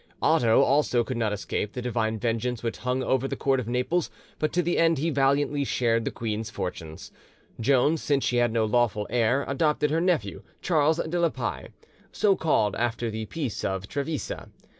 [0.19, 4.09] Otho also could not escape the Divine vengeance which hung over the court of Naples,
[4.39, 7.11] but to the end he valiantly shared the queen's fortunes.
[7.59, 11.69] Joan, since she had no lawful heir, adopted her nephew, Charles de la Paix
[12.11, 14.49] (so called after the peace of Trevisa).